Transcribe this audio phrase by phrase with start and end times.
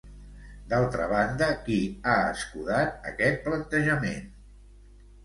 [0.69, 1.77] D'altra banda, qui
[2.11, 4.25] ha escudat aquest plantejament?